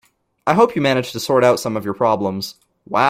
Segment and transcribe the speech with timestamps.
[0.47, 2.55] I hope you managed to sort out some of your problems.